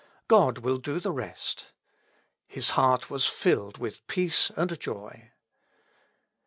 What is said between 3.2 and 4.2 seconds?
filled with